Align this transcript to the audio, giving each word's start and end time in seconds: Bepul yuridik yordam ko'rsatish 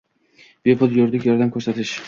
Bepul 0.69 0.97
yuridik 1.01 1.29
yordam 1.31 1.55
ko'rsatish 1.59 1.97